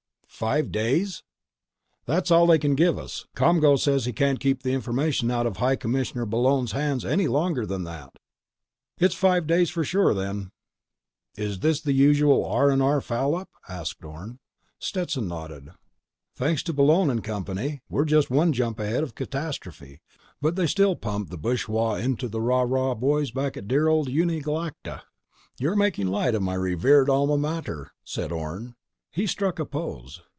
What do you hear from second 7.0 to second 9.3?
any longer than that." "It's